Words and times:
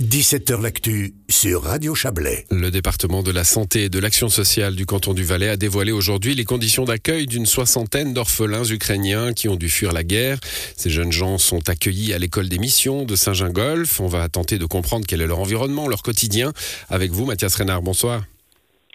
17h 0.00 0.62
L'actu 0.62 1.14
sur 1.28 1.64
Radio 1.64 1.92
Chablais. 1.92 2.46
Le 2.52 2.70
département 2.70 3.24
de 3.24 3.32
la 3.32 3.42
santé 3.42 3.82
et 3.82 3.88
de 3.88 3.98
l'action 3.98 4.28
sociale 4.28 4.76
du 4.76 4.86
canton 4.86 5.12
du 5.12 5.24
Valais 5.24 5.48
a 5.48 5.56
dévoilé 5.56 5.90
aujourd'hui 5.90 6.36
les 6.36 6.44
conditions 6.44 6.84
d'accueil 6.84 7.26
d'une 7.26 7.46
soixantaine 7.46 8.14
d'orphelins 8.14 8.62
ukrainiens 8.62 9.32
qui 9.32 9.48
ont 9.48 9.56
dû 9.56 9.68
fuir 9.68 9.92
la 9.92 10.04
guerre. 10.04 10.38
Ces 10.76 10.88
jeunes 10.88 11.10
gens 11.10 11.36
sont 11.36 11.68
accueillis 11.68 12.14
à 12.14 12.18
l'école 12.18 12.48
des 12.48 12.58
missions 12.58 13.04
de 13.04 13.16
Saint-Gingolf. 13.16 13.98
On 13.98 14.06
va 14.06 14.28
tenter 14.28 14.58
de 14.58 14.66
comprendre 14.66 15.04
quel 15.04 15.20
est 15.20 15.26
leur 15.26 15.40
environnement, 15.40 15.88
leur 15.88 16.04
quotidien. 16.04 16.52
Avec 16.90 17.10
vous, 17.10 17.26
Mathias 17.26 17.56
Renard, 17.56 17.82
bonsoir. 17.82 18.22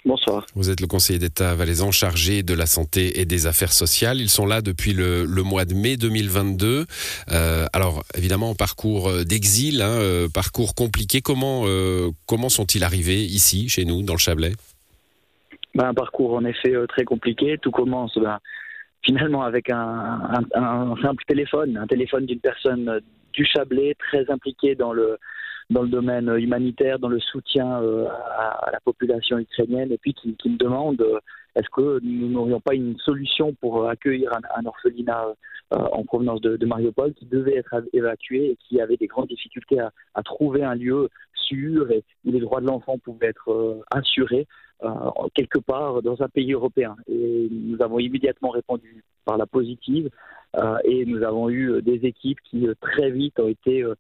Bonsoir. 0.06 0.46
Vous 0.54 0.70
êtes 0.70 0.82
le 0.82 0.88
conseiller 0.88 1.18
d'État 1.18 1.56
valaisan 1.56 1.92
chargé 1.92 2.44
de 2.44 2.54
la 2.54 2.66
santé 2.66 3.22
et 3.22 3.26
des 3.26 3.48
affaires 3.48 3.72
sociales. 3.72 4.20
Ils 4.20 4.30
sont 4.30 4.46
là 4.46 4.62
depuis 4.62 4.92
le, 4.92 5.26
mois 5.44 5.64
de 5.64 5.74
mai 5.74 5.96
2022. 5.96 6.86
Euh, 7.32 7.66
alors 7.72 8.04
évidemment, 8.18 8.54
parcours 8.54 9.08
euh, 9.08 9.24
d'exil, 9.24 9.82
hein, 9.82 9.88
euh, 9.88 10.28
parcours 10.28 10.76
compliqué. 10.76 11.22
Comment, 11.22 11.64
comment 12.28 12.50
sont-ils 12.50 12.84
arrivés 12.84 13.24
ici, 13.24 13.70
chez 13.70 13.86
nous, 13.86 14.02
dans 14.02 14.14
le 14.14 14.20
Chablais? 14.20 14.52
Ben, 15.74 15.86
Un 15.86 15.94
parcours 15.94 16.34
en 16.34 16.44
effet 16.44 16.74
très 16.90 17.06
compliqué. 17.06 17.58
Tout 17.62 17.72
commence 17.72 18.18
ben, 18.18 18.40
finalement 19.04 19.44
avec 19.44 19.70
un, 19.70 20.46
un, 20.54 20.96
simple 21.02 21.24
téléphone, 21.28 21.78
un 21.78 21.88
téléphone 21.88 22.26
d'une 22.26 22.42
personne 22.42 23.00
du 23.32 23.46
Chablais 23.46 23.96
très 23.98 24.30
impliquée 24.30 24.76
dans 24.76 24.92
le 24.92 25.18
dans 25.74 25.82
le 25.82 25.90
domaine 25.90 26.30
humanitaire, 26.38 27.00
dans 27.00 27.10
le 27.10 27.20
soutien 27.20 27.82
euh, 27.82 28.08
à, 28.08 28.70
la 28.72 28.80
population 28.80 29.38
ukrainienne, 29.40 29.92
et 29.92 29.98
puis 29.98 30.14
qui, 30.14 30.50
me 30.50 30.58
demande 30.58 31.02
euh, 31.02 31.20
est-ce 31.56 31.70
que 31.70 32.00
nous 32.02 32.30
n'aurions 32.30 32.62
pas 32.62 32.76
une 32.76 32.98
solution 33.00 33.54
pour 33.54 33.90
accueillir 33.90 34.32
un, 34.56 34.66
orphelinat 34.66 35.26
euh, 35.74 35.78
en 35.78 36.04
provenance 36.04 36.42
de, 36.42 36.66
Mariupol 36.66 37.14
qui 37.14 37.26
devait 37.26 37.58
être 37.58 37.84
évacué 37.92 38.52
et 38.52 38.58
qui 38.68 38.80
avait 38.80 38.98
des 38.98 39.08
grandes 39.08 39.28
difficultés 39.28 39.80
à, 39.80 40.24
trouver 40.24 40.64
un 40.64 40.76
lieu 40.76 41.10
sûr 41.34 41.92
et 41.92 42.04
où 42.26 42.32
les 42.32 42.40
droits 42.40 42.62
de 42.62 42.68
l'enfant 42.68 42.98
pouvaient 42.98 43.28
être 43.28 43.84
assurés 43.92 44.48
quelque 45.34 45.60
part 45.60 46.02
dans 46.02 46.22
un 46.22 46.28
pays 46.28 46.54
européen. 46.54 46.96
Et 47.08 47.48
nous 47.52 47.82
avons 47.82 48.00
immédiatement 48.00 48.50
répondu 48.50 49.04
par 49.24 49.38
la 49.38 49.46
positive 49.46 50.10
et 50.86 51.06
nous 51.06 51.24
avons 51.24 51.50
eu 51.50 51.82
des 51.82 52.06
équipes 52.06 52.40
qui 52.50 52.68
très 52.82 53.12
vite 53.12 53.40
ont 53.40 53.48
été 53.48 53.84
euh, 53.84 53.96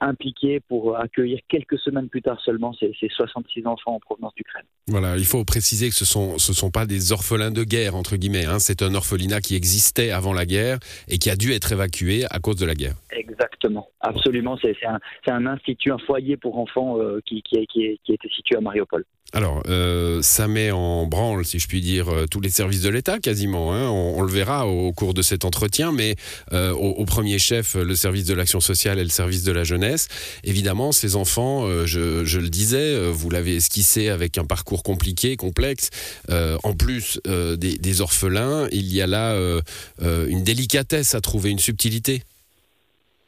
impliqués 0.00 0.60
pour 0.60 0.96
accueillir 0.96 1.40
quelques 1.48 1.78
semaines 1.78 2.08
plus 2.08 2.22
tard 2.22 2.40
seulement 2.44 2.72
ces, 2.74 2.92
66 3.08 3.66
enfants 3.66 3.94
en 3.94 4.00
provenance 4.00 4.34
d'Ukraine. 4.34 4.64
Voilà, 4.86 5.16
il 5.16 5.24
faut 5.24 5.44
préciser 5.44 5.88
que 5.88 5.94
ce 5.94 6.04
sont 6.04 6.38
ce 6.38 6.52
sont 6.52 6.70
pas 6.70 6.86
des 6.86 7.12
orphelins 7.12 7.50
de 7.50 7.64
guerre 7.64 7.96
entre 7.96 8.16
guillemets. 8.16 8.46
Hein. 8.46 8.58
C'est 8.58 8.82
un 8.82 8.94
orphelinat 8.94 9.40
qui 9.40 9.56
existait 9.56 10.10
avant 10.10 10.32
la 10.32 10.46
guerre 10.46 10.78
et 11.08 11.18
qui 11.18 11.30
a 11.30 11.36
dû 11.36 11.52
être 11.52 11.72
évacué 11.72 12.24
à 12.30 12.38
cause 12.38 12.56
de 12.56 12.66
la 12.66 12.74
guerre. 12.74 12.94
Exactement, 13.10 13.88
absolument. 14.00 14.56
C'est 14.60 14.76
un, 14.86 14.98
un, 15.26 15.46
institut, 15.46 15.92
un 15.92 15.98
foyer 15.98 16.36
pour 16.36 16.58
enfants 16.58 16.98
euh, 16.98 17.20
qui, 17.24 17.42
qui, 17.42 17.66
qui, 17.66 18.00
qui 18.04 18.12
était 18.12 18.28
situé 18.28 18.56
à 18.56 18.60
Mariupol. 18.60 19.04
Alors, 19.34 19.62
euh, 19.68 20.22
ça 20.22 20.48
met 20.48 20.70
en 20.70 21.06
branle, 21.06 21.44
si 21.44 21.58
je 21.58 21.68
puis 21.68 21.82
dire, 21.82 22.08
euh, 22.08 22.26
tous 22.26 22.40
les 22.40 22.48
services 22.48 22.80
de 22.80 22.88
l'État 22.88 23.18
quasiment. 23.18 23.74
Hein. 23.74 23.86
On, 23.90 24.22
le 24.22 24.32
verra 24.32 24.66
au, 24.66 24.90
cours 24.92 25.12
de 25.12 25.20
cet 25.20 25.44
entretien, 25.44 25.92
mais 25.92 26.16
euh, 26.52 26.72
au, 26.72 27.04
premier 27.04 27.38
chef, 27.38 27.74
le 27.74 27.94
service 27.94 28.24
de 28.24 28.32
l'action 28.32 28.60
sociale 28.60 28.98
et 28.98 29.04
le 29.04 29.10
service 29.10 29.42
de 29.42 29.52
la 29.52 29.64
jeunesse. 29.64 30.08
Évidemment, 30.44 30.92
ces 30.92 31.14
enfants, 31.14 31.66
je, 31.84 32.38
le 32.38 32.48
disais, 32.48 33.10
vous 33.10 33.28
l'avez 33.28 33.56
esquissé 33.56 34.08
avec 34.08 34.38
un 34.38 34.44
parcours 34.44 34.82
compliqué, 34.82 35.36
complexe. 35.36 35.90
en 36.30 36.72
plus 36.74 37.20
des, 37.26 38.00
orphelins, 38.00 38.68
il 38.72 38.92
y 38.92 39.02
a 39.02 39.06
là 39.06 39.36
une 40.00 40.42
délicatesse 40.42 41.14
à 41.14 41.20
trouver, 41.20 41.50
une 41.50 41.58
subtilité. 41.58 42.22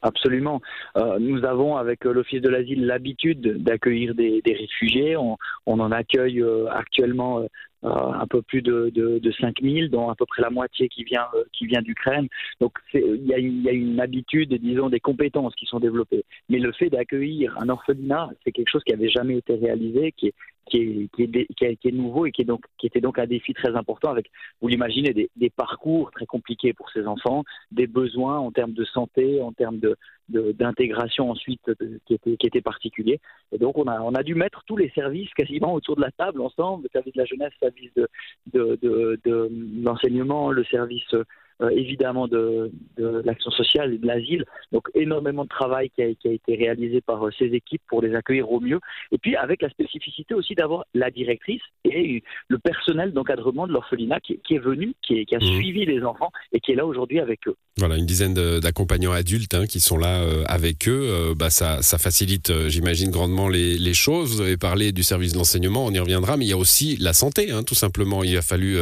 Absolument. 0.01 0.61
Euh, 0.97 1.19
nous 1.19 1.45
avons 1.45 1.77
avec 1.77 2.05
euh, 2.05 2.13
l'Office 2.13 2.41
de 2.41 2.49
l'asile 2.49 2.85
l'habitude 2.85 3.63
d'accueillir 3.63 4.15
des, 4.15 4.41
réfugiés. 4.45 5.15
On, 5.15 5.37
en 5.67 5.91
accueille 5.91 6.41
euh, 6.41 6.67
actuellement 6.71 7.45
un 7.83 8.27
peu 8.27 8.43
plus 8.43 8.61
de, 8.61 8.91
de, 8.93 9.17
de 9.17 9.31
5000, 9.31 9.89
dont 9.89 10.09
à 10.09 10.15
peu 10.15 10.25
près 10.27 10.43
la 10.43 10.51
moitié 10.51 10.87
qui 10.87 11.03
vient, 11.03 11.25
qui 11.51 11.65
vient 11.65 11.81
d'Ukraine. 11.81 12.27
Donc 12.59 12.73
il 12.93 13.25
y, 13.25 13.33
a 13.33 13.39
une, 13.39 13.63
y 13.63 13.69
a 13.69 13.71
une 13.71 13.99
habitude, 13.99 14.53
disons, 14.53 14.89
des 14.89 14.99
compétences 14.99 15.55
qui 15.55 15.65
sont 15.65 15.79
développées. 15.79 16.23
Mais 16.49 16.59
le 16.59 16.71
fait 16.73 16.89
d'accueillir 16.89 17.57
un 17.59 17.69
orphelinat, 17.69 18.29
c'est 18.43 18.51
quelque 18.51 18.69
chose 18.69 18.83
qui 18.83 18.93
n'avait 18.93 19.09
jamais 19.09 19.37
été 19.37 19.55
réalisé, 19.55 20.11
qui 20.11 20.27
est, 20.27 20.33
qui 20.71 21.09
est, 21.19 21.75
qui, 21.77 21.93
nouveau 21.93 22.25
et 22.25 22.31
qui, 22.31 22.45
était 22.83 23.01
donc 23.01 23.19
un 23.19 23.27
défi 23.27 23.53
très 23.53 23.75
important 23.75 24.09
avec, 24.09 24.31
vous 24.61 24.67
l'imaginez, 24.67 25.13
des, 25.13 25.49
parcours 25.49 26.11
très 26.11 26.25
compliqués 26.25 26.73
pour 26.73 26.89
ces 26.91 27.05
enfants, 27.05 27.43
des 27.71 27.87
besoins 27.87 28.39
en 28.39 28.51
termes 28.51 28.73
de 28.73 28.85
santé, 28.85 29.41
en 29.41 29.51
termes 29.51 29.79
de, 29.79 29.97
d'intégration 30.29 31.29
ensuite 31.29 31.61
qui 32.05 32.13
était, 32.13 32.37
qui 32.37 32.61
particulier. 32.61 33.19
Et 33.51 33.57
donc 33.57 33.77
on 33.77 33.85
a, 33.87 34.23
dû 34.23 34.35
mettre 34.35 34.63
tous 34.65 34.77
les 34.77 34.89
services 34.91 35.29
quasiment 35.33 35.73
autour 35.73 35.95
de 35.97 36.01
la 36.01 36.11
table 36.11 36.41
ensemble, 36.41 36.83
le 36.83 36.89
service 36.89 37.13
de 37.13 37.19
la 37.19 37.25
jeunesse, 37.25 37.51
le 37.61 37.67
service 37.67 37.93
de, 37.95 38.09
de, 38.53 38.79
de, 38.81 39.19
de 39.25 39.49
l'enseignement, 39.83 40.51
le 40.51 40.63
service 40.65 41.15
euh, 41.61 41.69
évidemment 41.69 42.27
de, 42.27 42.71
l'action 42.97 43.51
sociale 43.51 43.93
et 43.93 43.97
de 43.97 44.07
l'asile. 44.07 44.45
Donc 44.71 44.87
énormément 44.95 45.43
de 45.43 45.49
travail 45.49 45.91
qui 45.91 46.01
a, 46.01 46.07
été 46.07 46.55
réalisé 46.55 47.01
par 47.01 47.25
euh, 47.25 47.31
ces 47.37 47.45
équipes 47.45 47.81
pour 47.87 48.01
les 48.01 48.15
accueillir 48.15 48.51
au 48.51 48.59
mieux. 48.59 48.79
Et 49.11 49.17
puis 49.19 49.35
avec 49.35 49.61
la 49.61 49.69
spécificité 49.69 50.33
aussi 50.33 50.55
d'avoir 50.55 50.85
la 50.95 51.11
directrice 51.11 51.61
et 51.85 52.23
le 52.47 52.57
personnel 52.57 53.13
d'encadrement 53.13 53.67
de 53.67 53.73
l'orphelinat 53.73 54.19
qui, 54.21 54.39
est 54.49 54.59
venu, 54.59 54.93
qui, 55.03 55.25
a 55.31 55.37
mmh. 55.37 55.41
suivi 55.41 55.85
les 55.85 56.03
enfants 56.03 56.31
et 56.51 56.59
qui 56.59 56.71
est 56.71 56.75
là 56.75 56.85
aujourd'hui 56.85 57.19
avec 57.19 57.47
eux. 57.47 57.55
Voilà, 57.77 57.97
une 57.97 58.05
dizaine 58.05 58.33
d'accompagnants 58.59 59.11
adultes 59.11 59.53
hein, 59.53 59.65
qui 59.67 59.79
sont 59.79 59.97
là 59.97 60.21
euh, 60.21 60.43
avec 60.47 60.87
eux. 60.87 61.33
bah, 61.37 61.49
ça, 61.49 61.81
ça 61.81 61.97
facilite, 61.97 62.51
j'imagine, 62.67 63.11
grandement 63.11 63.49
les, 63.49 63.93
choses. 63.93 64.35
Vous 64.35 64.41
avez 64.41 64.57
parlé 64.57 64.91
du 64.93 65.03
service 65.03 65.33
de 65.33 65.37
l'enseignement, 65.37 65.85
on 65.85 65.91
y 65.91 65.99
reviendra, 65.99 66.37
mais 66.37 66.45
il 66.45 66.49
y 66.49 66.53
a 66.53 66.57
aussi 66.57 66.97
la 66.97 67.13
santé, 67.13 67.51
hein, 67.51 67.63
tout 67.63 67.75
simplement. 67.75 68.23
Il 68.23 68.35
a 68.37 68.41
fallu 68.41 68.77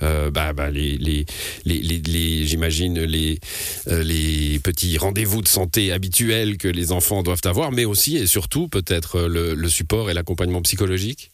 bah, 0.00 0.52
bah, 0.52 0.70
les, 0.70 0.96
les, 0.96 1.24
les 1.64 2.15
j'imagine, 2.44 3.02
les, 3.02 3.38
euh, 3.88 4.02
les 4.02 4.58
petits 4.58 4.98
rendez-vous 4.98 5.42
de 5.42 5.48
santé 5.48 5.92
habituels 5.92 6.56
que 6.58 6.68
les 6.68 6.92
enfants 6.92 7.22
doivent 7.22 7.44
avoir, 7.44 7.72
mais 7.72 7.84
aussi 7.84 8.16
et 8.16 8.26
surtout 8.26 8.68
peut-être 8.68 9.16
euh, 9.16 9.54
le, 9.56 9.68
support 9.68 10.10
et 10.10 10.14
l'accompagnement 10.14 10.62
psychologique? 10.62 11.30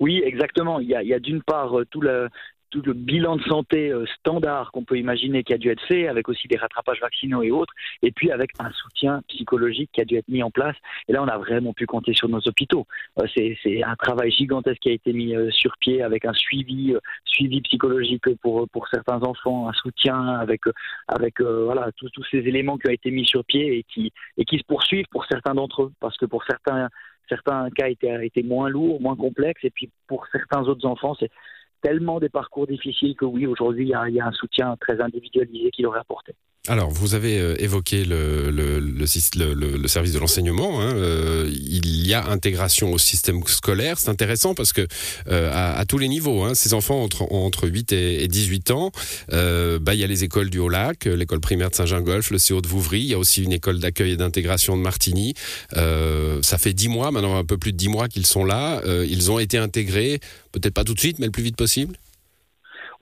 Oui, 0.00 0.22
exactement. 0.24 0.80
Il 0.80 0.88
y 0.88 1.14
a, 1.14 1.18
d'une 1.18 1.42
part 1.42 1.78
euh, 1.78 1.84
tout 1.90 2.00
le, 2.00 2.28
tout 2.72 2.82
le 2.84 2.94
bilan 2.94 3.36
de 3.36 3.42
santé 3.42 3.90
euh, 3.90 4.06
standard 4.18 4.72
qu'on 4.72 4.82
peut 4.82 4.98
imaginer 4.98 5.44
qui 5.44 5.52
a 5.52 5.58
dû 5.58 5.70
être 5.70 5.82
fait, 5.86 6.08
avec 6.08 6.28
aussi 6.28 6.48
des 6.48 6.56
rattrapages 6.56 7.00
vaccinaux 7.00 7.42
et 7.42 7.50
autres, 7.50 7.72
et 8.02 8.10
puis 8.10 8.32
avec 8.32 8.50
un 8.58 8.70
soutien 8.72 9.22
psychologique 9.28 9.90
qui 9.92 10.00
a 10.00 10.04
dû 10.04 10.16
être 10.16 10.28
mis 10.28 10.42
en 10.42 10.50
place. 10.50 10.76
Et 11.06 11.12
là, 11.12 11.22
on 11.22 11.28
a 11.28 11.36
vraiment 11.38 11.74
pu 11.74 11.86
compter 11.86 12.14
sur 12.14 12.28
nos 12.28 12.40
hôpitaux. 12.46 12.86
Euh, 13.20 13.26
c'est 13.34 13.82
un 13.84 13.94
travail 13.96 14.30
gigantesque 14.32 14.80
qui 14.80 14.88
a 14.88 14.92
été 14.92 15.12
mis 15.12 15.36
euh, 15.36 15.50
sur 15.50 15.76
pied 15.78 16.02
avec 16.02 16.24
un 16.24 16.32
suivi, 16.32 16.94
suivi 17.26 17.60
psychologique 17.60 18.24
pour, 18.40 18.68
pour 18.70 18.88
certains 18.88 19.20
enfants, 19.22 19.68
un 19.68 19.72
soutien 19.74 20.26
avec, 20.26 20.62
avec 21.08 21.40
voilà, 21.40 21.90
tous, 21.96 22.08
tous 22.10 22.24
ces 22.30 22.38
éléments 22.38 22.78
qui 22.78 22.88
ont 22.88 22.92
été 22.92 23.10
mis 23.10 23.26
sur 23.26 23.44
pied 23.44 23.78
et 23.78 23.82
qui, 23.84 24.12
et 24.38 24.44
qui 24.44 24.58
se 24.58 24.64
poursuivent 24.64 25.06
pour 25.10 25.26
certains 25.26 25.54
d'entre 25.54 25.84
eux, 25.84 25.92
parce 26.00 26.16
que 26.16 26.26
pour 26.26 26.42
certains 26.44 26.88
certains 27.28 27.70
cas 27.70 27.88
étaient, 27.88 28.26
étaient 28.26 28.42
moins 28.42 28.68
lourds, 28.68 29.00
moins 29.00 29.16
complexes, 29.16 29.64
et 29.64 29.70
puis 29.70 29.90
pour 30.06 30.26
certains 30.32 30.62
autres 30.62 30.86
enfants, 30.86 31.14
c'est 31.18 31.30
tellement 31.82 32.20
des 32.20 32.28
parcours 32.28 32.66
difficiles 32.66 33.14
que 33.16 33.24
oui, 33.24 33.46
aujourd'hui, 33.46 33.84
il 33.84 34.14
y, 34.14 34.20
a 34.20 34.26
un 34.26 34.32
soutien 34.32 34.76
très 34.80 35.00
individualisé 35.00 35.70
qui 35.70 35.82
leur 35.82 35.96
est 35.96 36.00
apporté. 36.00 36.34
Alors, 36.68 36.90
vous 36.90 37.14
avez 37.16 37.40
euh, 37.40 37.56
évoqué 37.58 38.04
le, 38.04 39.04
service 39.06 40.12
de 40.12 40.18
l'enseignement. 40.20 40.80
Hein, 40.80 40.94
euh, 40.94 41.50
il 41.52 42.06
y 42.06 42.14
a 42.14 42.26
intégration 42.26 42.92
au 42.92 42.98
système 42.98 43.42
scolaire. 43.46 43.98
C'est 43.98 44.10
intéressant 44.10 44.54
parce 44.54 44.72
que 44.72 44.86
euh, 45.26 45.50
à, 45.52 45.84
tous 45.86 45.98
les 45.98 46.06
niveaux, 46.06 46.44
hein, 46.44 46.54
ces 46.54 46.72
enfants 46.72 47.02
entre, 47.02 47.22
entre 47.32 47.66
8 47.66 47.90
et, 47.90 48.28
18 48.28 48.70
ans, 48.70 48.92
euh, 49.32 49.80
bah, 49.80 49.94
il 49.94 50.00
y 50.00 50.04
a 50.04 50.06
les 50.06 50.22
écoles 50.22 50.50
du 50.50 50.60
Haut-Lac, 50.60 51.06
l'école 51.06 51.40
primaire 51.40 51.70
de 51.70 51.74
Saint-Gingolf, 51.74 52.30
le 52.30 52.38
CO 52.38 52.60
de 52.60 52.68
Vouvry. 52.68 53.00
Il 53.00 53.08
y 53.08 53.14
a 53.14 53.18
aussi 53.18 53.42
une 53.42 53.52
école 53.52 53.80
d'accueil 53.80 54.12
et 54.12 54.16
d'intégration 54.16 54.76
de 54.76 54.82
Martigny. 54.82 55.34
ça 55.74 56.58
fait 56.58 56.74
10 56.74 56.88
mois, 56.88 57.10
maintenant 57.10 57.36
un 57.36 57.44
peu 57.44 57.58
plus 57.58 57.72
de 57.72 57.76
10 57.76 57.88
mois 57.88 58.06
qu'ils 58.06 58.26
sont 58.26 58.44
là. 58.44 58.80
ils 58.86 59.32
ont 59.32 59.40
été 59.40 59.58
intégrés, 59.58 60.20
peut-être 60.52 60.74
pas 60.74 60.84
tout 60.84 60.94
de 60.94 61.00
suite, 61.00 61.18
mais 61.18 61.26
le 61.26 61.32
plus 61.32 61.42
vite 61.42 61.56
possible 61.56 61.96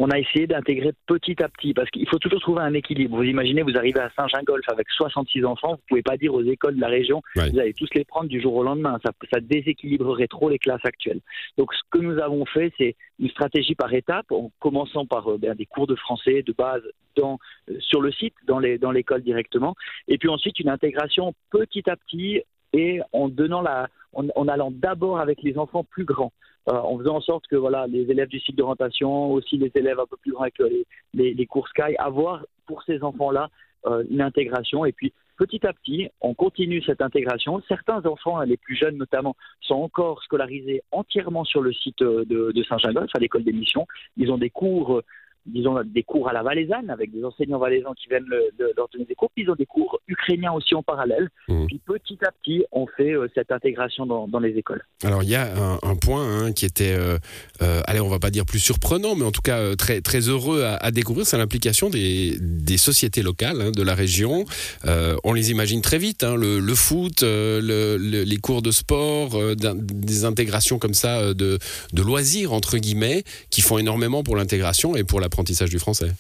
on 0.03 0.09
a 0.09 0.19
essayé 0.19 0.47
d'intégrer 0.47 0.93
petit 1.07 1.43
à 1.43 1.49
petit, 1.51 1.75
parce 1.75 1.91
qu'il 1.91 2.09
faut 2.09 2.19
toujours 2.19 2.41
trouver 2.41 2.63
un 2.63 2.73
équilibre. 2.73 3.19
Vous 3.19 3.23
imaginez, 3.23 3.61
vous 3.61 3.77
arrivez 3.77 4.01
à 4.01 4.11
Saint-Gingolf 4.17 4.67
avec 4.69 4.89
66 4.89 5.45
enfants, 5.45 5.73
vous 5.73 5.83
pouvez 5.91 6.03
pas 6.03 6.17
dire 6.17 6.33
aux 6.33 6.43
écoles 6.43 6.77
de 6.77 6.81
la 6.81 6.89
région, 6.89 7.21
vous 7.37 7.59
allez 7.59 7.75
tous 7.75 7.89
les 7.95 8.07
prendre 8.07 8.27
du 8.27 8.41
jour 8.41 8.55
au 8.55 8.63
lendemain, 8.63 8.99
ça, 9.05 9.13
ça 9.31 9.41
déséquilibrerait 9.41 10.27
trop 10.27 10.49
les 10.49 10.59
classes 10.59 10.85
actuelles. 10.85 11.21
Donc 11.59 11.75
ce 11.75 11.81
que 11.91 11.99
nous 11.99 12.19
avons 12.19 12.47
fait, 12.47 12.73
c'est 12.79 12.97
une 13.19 13.29
stratégie 13.29 13.75
par 13.75 13.93
étapes, 13.93 14.33
en 14.33 14.51
commençant 14.59 15.05
par 15.05 15.31
euh, 15.33 15.37
ben, 15.37 15.55
des 15.55 15.67
cours 15.67 15.87
de 15.87 15.97
français 15.97 16.43
de 16.47 16.55
base 16.55 16.83
dans, 17.15 17.39
euh, 17.69 17.75
sur 17.81 18.01
le 18.01 18.11
site, 18.11 18.35
dans 18.47 18.59
l'école 18.59 19.19
dans 19.19 19.25
directement, 19.25 19.75
et 20.09 20.17
puis 20.17 20.31
ensuite 20.31 20.59
une 20.61 20.71
intégration 20.71 21.35
petit 21.51 21.91
à 21.91 21.97
petit 21.97 22.41
et 22.73 23.01
en 23.13 23.29
donnant 23.29 23.61
la, 23.61 23.89
en, 24.13 24.49
allant 24.49 24.71
d'abord 24.71 25.19
avec 25.19 25.43
les 25.43 25.59
enfants 25.59 25.85
plus 25.85 26.05
grands, 26.05 26.33
euh, 26.69 26.75
en 26.75 26.99
faisant 26.99 27.17
en 27.17 27.21
sorte 27.21 27.47
que 27.47 27.57
voilà 27.57 27.87
les 27.87 28.11
élèves 28.11 28.29
du 28.29 28.41
cycle 28.41 28.59
d'orientation, 28.59 29.33
aussi 29.33 29.57
les 29.57 29.71
élèves 29.75 30.01
un 30.01 30.07
peu 30.07 30.17
plus 30.17 30.33
grands 30.33 30.43
avec 30.43 30.59
les, 31.15 31.35
les, 31.35 31.47
cours 31.47 31.69
Sky, 31.69 31.97
avoir 31.99 32.45
pour 32.67 32.83
ces 32.83 33.03
enfants-là 33.03 33.51
euh, 33.87 34.05
une 34.11 34.21
intégration 34.21 34.85
et 34.85 34.93
puis 34.93 35.13
petit 35.37 35.67
à 35.67 35.73
petit, 35.73 36.09
on 36.21 36.35
continue 36.35 36.83
cette 36.83 37.01
intégration. 37.01 37.63
Certains 37.67 38.05
enfants, 38.05 38.41
les 38.43 38.59
plus 38.59 38.77
jeunes 38.77 38.99
notamment, 38.99 39.37
sont 39.63 39.77
encore 39.77 40.23
scolarisés 40.23 40.83
entièrement 40.93 41.45
sur 41.45 41.63
le 41.63 41.73
site 41.73 42.01
de, 42.01 42.53
de 42.53 42.63
Saint-Gingolph, 42.65 43.11
à 43.15 43.19
l'école 43.19 43.45
des 43.45 43.53
missions. 43.53 43.87
Ils 44.19 44.31
ont 44.31 44.37
des 44.37 44.51
cours 44.51 45.03
disons, 45.47 45.83
des 45.85 46.03
cours 46.03 46.29
à 46.29 46.33
la 46.33 46.43
valaisanne 46.43 46.91
avec 46.91 47.13
des 47.13 47.25
enseignants 47.25 47.59
valaisans 47.59 47.95
qui 47.95 48.09
viennent 48.09 48.27
leur 48.27 48.89
donner 48.93 49.05
des 49.05 49.15
cours. 49.15 49.31
Puis 49.35 49.45
ils 49.45 49.51
ont 49.51 49.57
des 49.57 49.67
cours 49.67 50.01
ukrainiens 50.09 50.53
aussi 50.53 50.75
en 50.75 50.83
parallèle. 50.83 51.29
Mmh. 51.49 51.67
Puis 51.67 51.81
petit 51.85 52.19
à 52.25 52.31
petit, 52.31 52.65
on 52.73 52.87
fait 52.87 53.13
euh, 53.13 53.29
cette 53.35 53.51
intégration 53.51 54.07
dans, 54.07 54.29
dans, 54.29 54.39
les 54.39 54.57
écoles. 54.57 54.83
Alors 55.03 55.23
il 55.23 55.31
y 55.31 55.35
a 55.35 55.51
un, 55.83 55.97
point 55.97 56.25
hein, 56.25 56.53
qui 56.53 56.65
était, 56.67 56.95
euh, 56.95 57.19
euh, 57.63 57.81
allez, 57.87 58.01
on 58.01 58.09
va 58.09 58.19
pas 58.19 58.31
dire 58.31 58.45
plus 58.45 58.59
surprenant, 58.59 59.15
mais 59.15 59.25
en 59.25 59.33
tout 59.33 59.43
cas 59.43 59.77
très 59.77 60.01
très 60.01 60.29
heureux 60.29 60.63
à, 60.63 60.77
à 60.77 60.91
découvrir, 60.91 61.27
c'est 61.27 61.39
l'implication 61.39 61.91
des, 61.91 62.37
des, 62.41 62.77
sociétés 62.77 63.23
locales 63.23 63.61
hein, 63.61 63.71
de 63.71 63.83
la 63.83 63.95
région. 63.95 64.45
on 65.25 65.33
les 65.33 65.51
imagine 65.51 65.81
très 65.81 65.99
vite, 65.99 66.23
hein, 66.25 66.37
le, 66.37 66.59
le, 66.59 66.75
foot, 66.75 67.23
le, 67.23 67.97
les 67.99 68.37
cours 68.37 68.63
de 68.63 68.71
sport, 68.71 69.31
des 69.57 70.25
intégrations 70.25 70.79
comme 70.79 70.95
ça 70.95 71.35
de, 71.35 71.59
de 71.93 72.03
loisirs 72.03 72.53
entre 72.53 72.79
guillemets, 72.79 73.25
qui 73.51 73.61
font 73.63 73.79
énormément 73.79 74.23
pour 74.23 74.37
l'intégration 74.37 74.97
et 74.97 75.05
pour 75.05 75.21
la 75.21 75.30
du 75.69 75.79
français. 75.79 76.11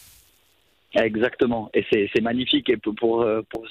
Exactement, 0.93 1.71
et 1.73 1.85
c'est 1.91 2.21
magnifique. 2.21 2.69
Et 2.69 2.77
pour, 2.77 2.95
pour, 2.97 3.25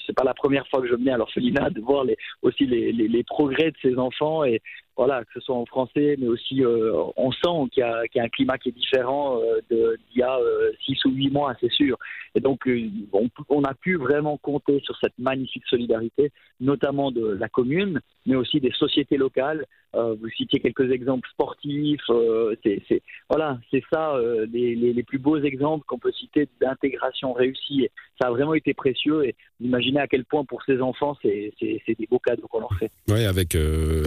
c'est 0.06 0.16
pas 0.16 0.24
la 0.24 0.34
première 0.34 0.66
fois 0.70 0.82
que 0.82 0.88
je 0.88 0.96
venais 0.96 1.12
à 1.12 1.18
l'orphelinat 1.18 1.70
de 1.70 1.82
voir 1.82 2.06
aussi 2.44 2.66
les, 2.66 2.94
les, 2.94 3.24
progrès 3.24 3.72
de 3.72 3.78
ces 3.82 3.98
enfants 3.98 4.46
et 4.46 4.62
voilà, 5.00 5.24
que 5.24 5.31
ce 5.36 5.40
soit 5.40 5.56
en 5.56 5.66
français, 5.66 6.18
mais 6.19 6.28
aussi 6.28 6.62
euh, 6.62 6.92
on 7.16 7.31
sent 7.31 7.69
qu'il 7.72 7.86
y, 7.86 8.19
a 8.19 8.24
un 8.24 8.28
climat 8.28 8.57
qui 8.57 8.68
est 8.68 8.74
différent 8.74 9.40
euh, 9.40 9.62
d'il 9.72 10.19
y 10.19 10.22
a 10.22 10.38
euh, 10.38 10.74
six 10.86 10.98
ou 11.06 11.12
huit 11.12 11.30
mois, 11.30 11.56
c'est 11.62 11.72
sûr. 11.72 11.98
Et 12.36 12.42
donc 12.42 12.68
euh, 12.68 12.90
on, 13.48 13.63
a 13.63 13.74
pu 13.75 13.96
vraiment 13.96 14.36
compter 14.36 14.81
sur 14.84 14.98
cette 14.98 15.18
magnifique 15.18 15.63
solidarité, 15.69 16.34
notamment 16.60 17.12
de 17.12 17.25
la 17.25 17.48
commune, 17.48 18.01
mais 18.25 18.36
aussi 18.36 18.60
des 18.60 18.72
sociétés 18.72 19.16
locales. 19.16 19.66
Euh, 19.96 20.16
vous 20.22 20.30
citiez 20.30 20.60
quelques 20.60 20.92
exemples 20.92 21.28
sportifs. 21.30 22.02
voilà, 23.30 23.57
c'est 23.72 23.84
ça 23.92 24.19
les, 24.52 25.04
plus 25.07 25.18
beaux 25.18 25.38
exemples 25.38 25.86
qu'on 25.88 25.98
peut 25.98 26.12
citer 26.12 26.50
d'intégration 26.60 27.31
réussie. 27.31 27.88
Ça 28.22 28.28
a 28.28 28.31
vraiment 28.31 28.54
été 28.54 28.74
précieux. 28.74 29.25
Et 29.25 29.36
imaginez 29.62 30.02
à 30.02 30.07
quel 30.07 30.25
point 30.25 30.44
pour 30.44 30.62
ces 30.63 30.80
enfants, 30.81 31.18
c'est 31.24 31.54
des 31.62 32.07
beaux 32.12 32.19
cadeaux 32.19 32.48
qu'on 32.48 32.60
leur 32.60 32.78
fait. 32.78 32.92
Oui, 33.07 33.24
avec 33.24 33.56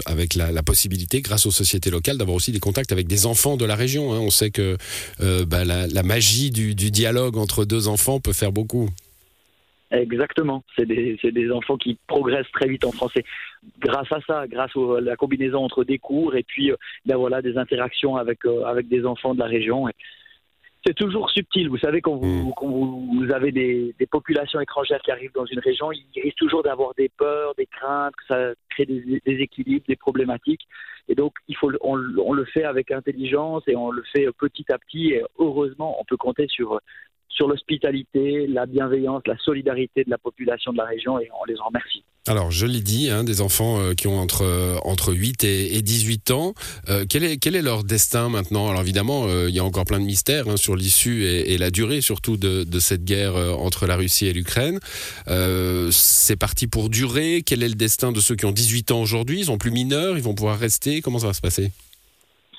avec 0.06 0.34
la 0.34 0.62
possibilité 0.62 0.81
grâce 0.88 1.46
aux 1.46 1.50
sociétés 1.50 1.90
locales, 1.90 2.18
d'avoir 2.18 2.36
aussi 2.36 2.52
des 2.52 2.60
contacts 2.60 2.92
avec 2.92 3.06
des 3.06 3.26
enfants 3.26 3.56
de 3.56 3.64
la 3.64 3.74
région. 3.74 4.12
Hein. 4.12 4.18
On 4.20 4.30
sait 4.30 4.50
que 4.50 4.76
euh, 5.20 5.44
bah, 5.44 5.64
la, 5.64 6.02
magie 6.02 6.50
du, 6.50 6.74
dialogue 6.74 7.36
entre 7.36 7.64
deux 7.64 7.88
enfants 7.88 8.20
peut 8.20 8.32
faire 8.32 8.52
beaucoup. 8.52 8.88
Exactement, 9.90 10.64
c'est 10.74 10.86
des, 10.86 11.50
enfants 11.52 11.76
qui 11.76 11.98
progressent 12.06 12.50
très 12.52 12.66
vite 12.66 12.84
en 12.84 12.92
français. 12.92 13.24
Grâce 13.78 14.10
à 14.10 14.20
ça, 14.26 14.46
grâce 14.46 14.70
à 14.74 15.00
la 15.02 15.16
combinaison 15.16 15.62
entre 15.62 15.84
des 15.84 15.98
cours 15.98 16.34
et 16.34 16.42
puis 16.42 16.70
euh, 16.70 16.76
ben 17.04 17.16
voilà, 17.16 17.42
des 17.42 17.58
interactions 17.58 18.16
euh, 18.16 18.64
avec 18.64 18.88
des 18.88 19.04
enfants 19.04 19.34
de 19.34 19.38
la 19.38 19.46
région 19.46 19.88
c'est 20.84 20.94
toujours 20.94 21.30
subtil. 21.30 21.68
Vous 21.68 21.78
savez, 21.78 22.00
quand 22.00 22.16
vous, 22.16 22.48
mm. 22.48 22.52
quand 22.56 22.68
vous 22.68 23.32
avez 23.32 23.52
des, 23.52 23.94
des, 23.98 24.06
populations 24.06 24.60
étrangères 24.60 25.00
qui 25.02 25.10
arrivent 25.10 25.32
dans 25.34 25.46
une 25.46 25.60
région, 25.60 25.92
il 25.92 26.04
risque 26.22 26.36
toujours 26.36 26.62
d'avoir 26.62 26.94
des 26.94 27.08
peurs, 27.08 27.54
des 27.56 27.66
craintes, 27.66 28.14
que 28.16 28.24
ça 28.26 28.52
crée 28.70 28.86
des, 28.86 29.22
des 29.24 29.40
équilibres, 29.40 29.84
des 29.86 29.96
problématiques. 29.96 30.62
Et 31.08 31.14
donc, 31.14 31.34
il 31.48 31.56
faut, 31.56 31.70
on, 31.80 31.98
on, 32.18 32.32
le 32.32 32.44
fait 32.44 32.64
avec 32.64 32.90
intelligence 32.90 33.62
et 33.66 33.76
on 33.76 33.90
le 33.90 34.02
fait 34.12 34.26
petit 34.38 34.64
à 34.72 34.78
petit. 34.78 35.12
Et 35.12 35.22
heureusement, 35.38 36.00
on 36.00 36.04
peut 36.04 36.16
compter 36.16 36.46
sur, 36.48 36.80
sur 37.32 37.48
l'hospitalité, 37.48 38.46
la 38.46 38.66
bienveillance, 38.66 39.22
la 39.26 39.36
solidarité 39.38 40.04
de 40.04 40.10
la 40.10 40.18
population 40.18 40.72
de 40.72 40.78
la 40.78 40.84
région 40.84 41.18
et 41.18 41.28
on 41.40 41.44
les 41.44 41.58
en 41.60 41.66
remercie. 41.66 42.04
Alors, 42.28 42.52
je 42.52 42.66
l'ai 42.66 42.82
dit, 42.82 43.10
hein, 43.10 43.24
des 43.24 43.40
enfants 43.40 43.80
euh, 43.80 43.94
qui 43.94 44.06
ont 44.06 44.20
entre, 44.20 44.42
euh, 44.42 44.76
entre 44.84 45.12
8 45.12 45.42
et, 45.42 45.76
et 45.76 45.82
18 45.82 46.30
ans. 46.30 46.54
Euh, 46.88 47.04
quel, 47.08 47.24
est, 47.24 47.36
quel 47.36 47.56
est 47.56 47.62
leur 47.62 47.82
destin 47.82 48.28
maintenant? 48.28 48.68
Alors, 48.70 48.82
évidemment, 48.82 49.26
il 49.48 49.52
y 49.52 49.58
a 49.58 49.64
encore 49.64 49.84
plein 49.84 49.98
de 49.98 50.04
mystères 50.04 50.48
hein, 50.48 50.56
sur 50.56 50.76
l'issue 50.76 51.24
et, 51.24 51.52
et, 51.52 51.58
la 51.58 51.72
durée, 51.72 52.00
surtout, 52.00 52.36
de, 52.36 52.62
de 52.62 52.78
cette 52.78 53.04
guerre 53.04 53.34
entre 53.34 53.86
la 53.86 53.96
Russie 53.96 54.26
et 54.26 54.32
l'Ukraine. 54.32 54.78
C'est 55.90 56.36
parti 56.36 56.68
pour 56.68 56.90
durer. 56.90 57.42
Quel 57.44 57.62
est 57.62 57.68
le 57.68 57.74
destin 57.74 58.12
de 58.12 58.20
ceux 58.20 58.36
qui 58.36 58.44
ont 58.44 58.52
18 58.52 58.92
ans 58.92 59.00
aujourd'hui? 59.00 59.40
Ils 59.40 59.46
sont 59.46 59.58
plus 59.58 59.70
mineurs 59.70 60.16
Ils 60.16 60.22
vont 60.22 60.34
pouvoir 60.34 60.58
rester 60.58 61.00
Comment 61.00 61.18
ça 61.18 61.26
va 61.26 61.32
se 61.32 61.40
passer? 61.40 61.72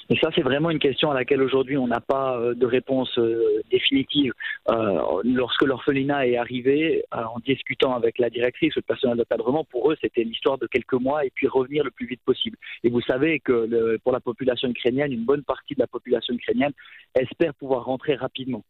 Et 0.10 0.18
ça, 0.18 0.30
c'est 0.36 0.42
vraiment 0.42 0.70
une 0.70 0.80
question 0.80 1.12
à 1.12 1.14
laquelle 1.14 1.42
aujourd'hui 1.42 1.78
on 1.78 1.88
n'a 1.88 2.02
pas 2.02 2.38
euh, 2.38 2.54
de 2.54 2.66
réponse 2.66 3.18
euh, 3.18 3.62
définitive. 3.72 4.34
Euh, 4.70 5.22
lorsque 5.24 5.64
l'orphelinat 5.64 6.28
est 6.28 6.38
arrivé, 6.38 7.04
en 7.12 7.40
discutant 7.40 7.94
avec 7.94 8.20
la 8.20 8.30
directrice, 8.30 8.76
le 8.76 8.82
personnel 8.82 9.18
d'encadrement, 9.18 9.64
pour 9.64 9.92
eux, 9.92 9.98
c'était 10.02 10.24
l'histoire 10.24 10.58
de 10.58 10.68
quelques 10.68 10.94
mois 10.94 11.26
et 11.26 11.32
puis 11.34 11.48
revenir 11.48 11.84
le 11.84 11.92
plus 11.92 12.06
vite 12.06 12.22
possible. 12.26 12.58
Et 12.84 12.90
vous 12.90 13.02
savez 13.02 13.40
que 13.40 13.54
le, 13.54 13.98
pour 14.04 14.12
la 14.12 14.20
population 14.20 14.70
ukrainienne, 14.70 15.12
une 15.12 15.26
bonne 15.26 15.44
partie 15.44 15.74
de 15.74 15.80
la 15.80 15.88
population 15.88 16.34
ukrainienne 16.34 16.74
espère 17.16 17.54
pouvoir 17.54 17.86
rentrer 17.86 18.16
rapidement. 18.16 18.64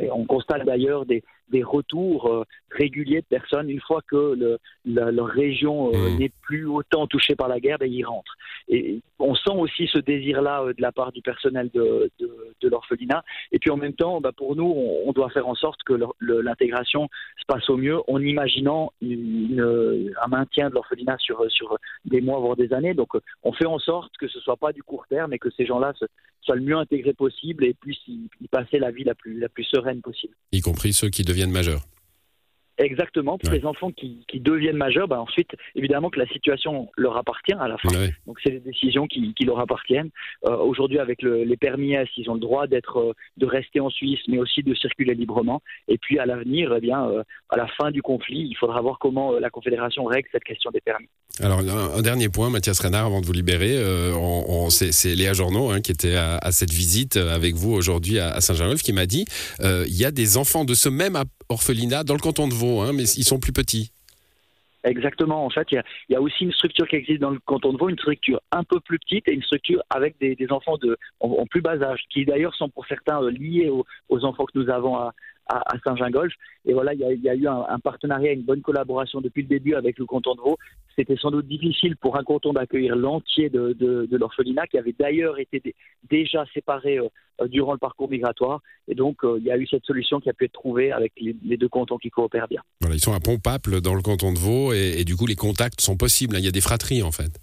Et 0.00 0.10
on 0.10 0.24
constate 0.24 0.64
d'ailleurs 0.64 1.06
des, 1.06 1.22
des 1.50 1.62
retours 1.62 2.26
euh, 2.26 2.44
réguliers 2.70 3.20
de 3.20 3.26
personnes 3.26 3.70
une 3.70 3.80
fois 3.80 4.00
que 4.06 4.34
le, 4.34 4.58
la, 4.84 5.10
leur 5.10 5.26
région 5.26 5.92
euh, 5.92 6.10
mmh. 6.10 6.18
n'est 6.18 6.32
plus 6.42 6.66
autant 6.66 7.06
touchée 7.06 7.34
par 7.34 7.48
la 7.48 7.60
guerre, 7.60 7.78
ben, 7.78 7.90
ils 7.90 8.04
rentrent. 8.04 8.36
Et 8.68 9.00
on 9.18 9.34
sent 9.34 9.54
aussi 9.54 9.88
ce 9.92 9.98
désir-là 9.98 10.62
euh, 10.62 10.72
de 10.72 10.82
la 10.82 10.92
part 10.92 11.12
du 11.12 11.22
personnel 11.22 11.70
de, 11.72 12.10
de, 12.20 12.47
de 12.60 12.68
l'orphelinat. 12.68 13.24
Et 13.52 13.58
puis 13.58 13.70
en 13.70 13.76
même 13.76 13.94
temps, 13.94 14.20
ben, 14.20 14.32
pour 14.32 14.56
nous, 14.56 14.72
on, 15.04 15.12
doit 15.12 15.30
faire 15.30 15.48
en 15.48 15.54
sorte 15.54 15.82
que 15.84 15.94
l'intégration 16.20 17.08
se 17.38 17.44
passe 17.46 17.68
au 17.70 17.76
mieux 17.76 17.98
en 18.08 18.20
imaginant 18.20 18.92
un 19.02 20.28
maintien 20.28 20.68
de 20.68 20.74
l'orphelinat 20.74 21.16
sur, 21.18 21.44
des 22.04 22.20
mois, 22.20 22.38
voire 22.38 22.56
des 22.56 22.72
années. 22.72 22.94
Donc 22.94 23.10
on 23.42 23.52
fait 23.52 23.66
en 23.66 23.78
sorte 23.78 24.16
que 24.18 24.28
ce 24.28 24.40
soit 24.40 24.56
pas 24.56 24.72
du 24.72 24.82
court 24.82 25.06
terme 25.08 25.32
et 25.32 25.38
que 25.38 25.50
ces 25.56 25.66
gens-là 25.66 25.92
soient 26.42 26.56
le 26.56 26.62
mieux 26.62 26.76
intégrés 26.76 27.14
possible 27.14 27.64
et 27.64 27.74
puissent 27.74 28.06
y, 28.06 28.28
passer 28.50 28.78
la 28.78 28.90
vie 28.90 29.04
la 29.04 29.14
plus, 29.14 29.64
sereine 29.64 30.00
possible. 30.00 30.34
Y 30.52 30.60
compris 30.60 30.92
ceux 30.92 31.10
qui 31.10 31.22
deviennent 31.22 31.50
majeurs. 31.50 31.82
Exactement, 32.78 33.38
pour 33.38 33.50
ouais. 33.50 33.58
les 33.58 33.66
enfants 33.66 33.90
qui, 33.90 34.24
qui 34.28 34.38
deviennent 34.38 34.76
majeurs, 34.76 35.08
bah 35.08 35.20
ensuite, 35.20 35.50
évidemment 35.74 36.10
que 36.10 36.18
la 36.20 36.28
situation 36.28 36.88
leur 36.96 37.16
appartient 37.16 37.52
à 37.52 37.66
la 37.66 37.76
fin. 37.78 37.88
Ouais. 37.90 38.14
Donc 38.26 38.38
c'est 38.42 38.50
des 38.50 38.60
décisions 38.60 39.06
qui, 39.06 39.34
qui 39.34 39.44
leur 39.44 39.58
appartiennent. 39.58 40.10
Euh, 40.46 40.56
Aujourd'hui, 40.58 41.00
avec 41.00 41.22
le, 41.22 41.42
les 41.42 41.56
permis 41.56 41.94
S, 41.94 42.08
ils 42.16 42.30
ont 42.30 42.34
le 42.34 42.40
droit 42.40 42.66
d'être, 42.68 42.98
euh, 42.98 43.12
de 43.36 43.46
rester 43.46 43.80
en 43.80 43.90
Suisse, 43.90 44.20
mais 44.28 44.38
aussi 44.38 44.62
de 44.62 44.74
circuler 44.74 45.14
librement. 45.14 45.60
Et 45.88 45.98
puis 45.98 46.20
à 46.20 46.26
l'avenir, 46.26 46.72
eh 46.76 46.80
bien, 46.80 47.08
euh, 47.08 47.22
à 47.48 47.56
la 47.56 47.66
fin 47.66 47.90
du 47.90 48.00
conflit, 48.00 48.46
il 48.48 48.56
faudra 48.56 48.80
voir 48.80 48.98
comment 49.00 49.32
la 49.32 49.50
Confédération 49.50 50.04
règle 50.04 50.28
cette 50.30 50.44
question 50.44 50.70
des 50.70 50.80
permis. 50.80 51.08
Alors 51.40 51.60
un, 51.60 51.98
un 51.98 52.02
dernier 52.02 52.28
point, 52.28 52.48
Mathias 52.48 52.78
Renard, 52.80 53.06
avant 53.06 53.20
de 53.20 53.26
vous 53.26 53.32
libérer, 53.32 53.76
euh, 53.76 54.12
on, 54.14 54.66
on, 54.66 54.70
c'est 54.70 55.14
Léa 55.14 55.32
Journeau 55.32 55.70
hein, 55.70 55.80
qui 55.80 55.90
était 55.92 56.14
à, 56.14 56.36
à, 56.36 56.52
cette 56.52 56.72
visite 56.72 57.16
avec 57.16 57.54
vous 57.54 57.72
aujourd'hui 57.72 58.18
à, 58.20 58.30
à 58.30 58.40
Saint-Germain, 58.40 58.76
qui 58.76 58.92
m'a 58.92 59.06
dit 59.06 59.24
il 59.62 59.96
y 59.96 60.04
a 60.04 60.10
des 60.10 60.36
enfants 60.36 60.64
de 60.64 60.74
ce 60.74 60.88
même 60.88 61.16
orphelinat 61.48 62.04
dans 62.04 62.14
le 62.14 62.20
canton 62.20 62.46
de 62.46 62.54
Vaud, 62.54 62.67
hein, 62.82 62.92
mais 62.92 63.04
ils 63.04 63.24
sont 63.24 63.40
plus 63.40 63.52
petits. 63.52 63.92
Exactement. 64.84 65.44
En 65.44 65.50
fait, 65.50 65.66
il 65.72 65.82
y, 66.08 66.14
a 66.14 66.20
aussi 66.20 66.44
une 66.44 66.52
structure 66.52 66.86
qui 66.86 66.96
existe 66.96 67.20
dans 67.20 67.30
le 67.30 67.40
canton 67.40 67.72
de 67.72 67.78
Vaud, 67.78 67.88
une 67.88 67.98
structure 67.98 68.40
un 68.52 68.62
peu 68.62 68.78
plus 68.80 68.98
petite 68.98 69.26
et 69.28 69.32
une 69.32 69.42
structure 69.42 69.82
avec 69.90 70.16
des, 70.20 70.36
enfants 70.50 70.76
de, 70.78 70.96
en, 71.20 71.28
en, 71.30 71.46
plus 71.46 71.60
bas 71.60 71.82
âge, 71.82 72.04
qui 72.10 72.24
d'ailleurs 72.24 72.54
sont 72.54 72.68
pour 72.68 72.86
certains 72.86 73.20
euh, 73.22 73.30
liés 73.30 73.68
aux, 73.68 73.84
aux, 74.08 74.24
enfants 74.24 74.46
que 74.46 74.56
nous 74.56 74.70
avons 74.70 74.96
à, 74.96 75.12
à, 75.48 75.62
à 75.74 75.78
Saint-Gingolf. 75.84 76.32
Et 76.64 76.72
voilà, 76.72 76.94
il 76.94 77.00
y 77.00 77.28
a, 77.28 77.34
eu 77.34 77.46
un, 77.46 77.78
partenariat, 77.78 78.32
une 78.32 78.42
bonne 78.42 78.60
collaboration 78.60 79.20
depuis 79.20 79.42
le 79.42 79.48
début 79.48 79.74
avec 79.74 79.98
le 79.98 80.06
canton 80.06 80.34
de 80.34 80.40
Vaud. 80.40 80.58
C'était 80.96 81.16
sans 81.16 81.30
doute 81.30 81.46
difficile 81.46 81.96
pour 81.96 82.16
un 82.18 82.24
canton 82.24 82.52
d'accueillir 82.52 82.96
l'entier 82.96 83.48
de, 83.48 83.72
de, 83.72 84.16
l'orphelinat, 84.16 84.66
qui 84.66 84.78
avait 84.78 84.94
d'ailleurs 84.98 85.38
été 85.38 85.74
déjà 86.10 86.44
séparé 86.52 86.98
euh, 86.98 87.46
durant 87.46 87.72
le 87.72 87.78
parcours 87.78 88.10
migratoire. 88.10 88.60
Et 88.88 88.94
donc, 88.94 89.24
euh, 89.24 89.36
il 89.38 89.44
y 89.44 89.50
a 89.50 89.56
eu 89.56 89.66
cette 89.66 89.84
solution 89.84 90.20
qui 90.20 90.28
a 90.28 90.32
pu 90.32 90.44
être 90.44 90.52
trouvée 90.52 90.92
avec 90.92 91.12
les, 91.18 91.56
deux 91.56 91.68
cantons 91.68 91.98
qui 91.98 92.10
coopèrent 92.10 92.48
bien. 92.48 92.62
Ils 92.90 93.00
sont 93.00 93.14
à 93.14 93.20
Pontpaple, 93.20 93.80
dans 93.80 93.94
le 93.94 94.02
canton 94.02 94.32
de 94.32 94.38
Vaud, 94.38 94.72
et, 94.72 95.00
et 95.00 95.04
du 95.04 95.16
coup, 95.16 95.26
les 95.26 95.36
contacts 95.36 95.80
sont 95.80 95.96
possibles. 95.96 96.36
Il 96.38 96.44
y 96.44 96.48
a 96.48 96.52
des 96.52 96.60
fratries, 96.60 97.02
en 97.02 97.12
fait 97.12 97.40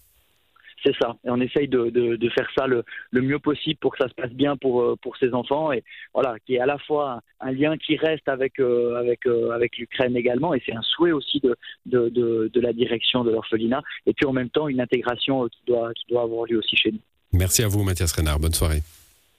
c'est 0.85 0.95
ça. 1.01 1.15
Et 1.25 1.29
on 1.29 1.39
essaye 1.41 1.67
de, 1.67 1.89
de, 1.89 2.15
de 2.15 2.29
faire 2.29 2.47
ça 2.57 2.67
le, 2.67 2.83
le, 3.11 3.21
mieux 3.21 3.39
possible 3.39 3.79
pour 3.79 3.95
que 3.95 4.03
ça 4.03 4.09
se 4.09 4.13
passe 4.13 4.31
bien 4.31 4.55
pour, 4.55 4.81
euh, 4.81 4.95
pour 5.01 5.17
ces 5.17 5.33
enfants 5.33 5.71
et 5.71 5.83
voilà, 6.13 6.35
qui 6.45 6.55
est 6.55 6.59
à 6.59 6.65
la 6.65 6.77
fois 6.77 7.21
un, 7.39 7.51
lien 7.51 7.77
qui 7.77 7.97
reste 7.97 8.27
avec, 8.27 8.59
euh, 8.59 8.95
avec, 8.95 9.25
euh, 9.25 9.51
avec 9.51 9.77
l'Ukraine 9.77 10.15
également 10.15 10.53
et 10.53 10.61
c'est 10.65 10.75
un 10.75 10.81
souhait 10.81 11.11
aussi 11.11 11.39
de, 11.39 11.55
de, 11.85 12.09
de, 12.09 12.51
de 12.53 12.61
la 12.61 12.73
direction 12.73 13.23
de 13.23 13.31
l'orphelinat 13.31 13.81
et 14.05 14.13
puis 14.13 14.25
en 14.25 14.33
même 14.33 14.49
temps 14.49 14.67
une 14.67 14.81
intégration 14.81 15.47
qui 15.47 15.61
doit, 15.67 15.93
qui 15.93 16.05
doit 16.09 16.23
avoir 16.23 16.45
lieu 16.45 16.57
aussi 16.59 16.75
chez 16.75 16.91
nous. 16.91 16.99
Merci 17.33 17.63
à 17.63 17.67
vous 17.67 17.83
Mathias 17.83 18.11
Renard, 18.11 18.39
bonne 18.39 18.53
soirée. 18.53 18.81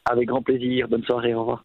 Avec 0.05 0.29
grand 0.29 0.43
plaisir, 0.43 0.89
bonne 0.89 1.05
soirée, 1.05 1.35
au 1.35 1.41
revoir. 1.41 1.65